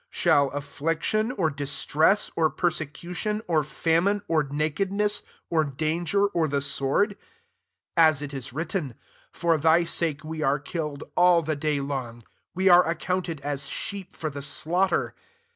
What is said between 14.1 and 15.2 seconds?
for the slaughter.")